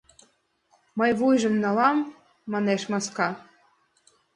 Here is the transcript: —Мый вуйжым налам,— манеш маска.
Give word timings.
—Мый 0.97 1.11
вуйжым 1.19 1.55
налам,— 1.63 1.97
манеш 2.51 2.81
маска. 2.91 3.29